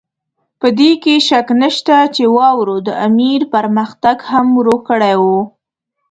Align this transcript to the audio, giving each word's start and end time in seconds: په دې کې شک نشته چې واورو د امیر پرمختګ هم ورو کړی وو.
په 0.59 0.67
دې 0.79 0.91
کې 1.03 1.13
شک 1.27 1.47
نشته 1.61 1.97
چې 2.15 2.23
واورو 2.35 2.77
د 2.87 2.89
امیر 3.07 3.41
پرمختګ 3.53 4.17
هم 4.31 4.47
ورو 4.59 4.77
کړی 4.87 5.15
وو. 5.21 5.39